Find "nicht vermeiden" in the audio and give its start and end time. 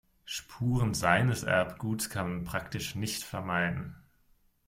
2.95-3.95